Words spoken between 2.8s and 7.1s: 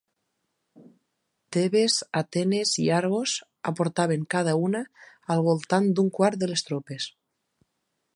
i Argos aportaven cada una al voltant d'un quart de les tropes.